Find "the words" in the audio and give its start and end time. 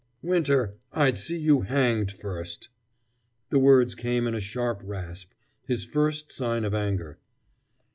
3.51-3.93